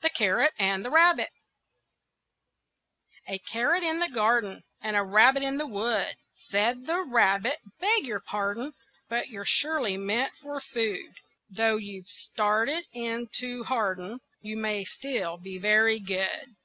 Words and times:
THE 0.00 0.08
CARROT 0.08 0.54
AND 0.58 0.82
THE 0.82 0.88
RABBIT 0.88 1.28
A 3.28 3.38
carrot 3.40 3.82
in 3.82 4.00
a 4.00 4.08
garden 4.10 4.64
And 4.80 4.96
a 4.96 5.02
rabbit 5.02 5.42
in 5.42 5.58
the 5.58 5.66
wood. 5.66 6.16
Said 6.48 6.86
the 6.86 7.02
rabbit, 7.02 7.58
"Beg 7.78 8.06
your 8.06 8.20
pardon, 8.20 8.72
But 9.10 9.28
you're 9.28 9.44
surely 9.44 9.98
meant 9.98 10.32
for 10.40 10.62
food; 10.62 11.12
Though 11.50 11.76
you've 11.76 12.08
started 12.08 12.86
in 12.90 13.28
to 13.34 13.64
harden, 13.64 14.20
You 14.40 14.56
may 14.56 14.86
still 14.86 15.36
be 15.36 15.58
very 15.58 16.00
good." 16.00 16.56